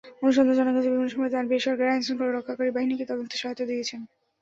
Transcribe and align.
অনুসন্ধানে 0.21 0.57
জানা 0.59 0.71
গেছে, 0.75 0.89
বিভিন্ন 0.89 1.11
সময় 1.13 1.31
তানভীর 1.33 1.65
সরকারের 1.65 1.93
আইনশৃঙ্খলা 1.93 2.31
রক্ষাকারী 2.31 2.71
বাহিনীকে 2.71 3.05
তদন্তে 3.09 3.35
সহায়তা 3.37 3.63
দিয়েছেন। 3.69 4.01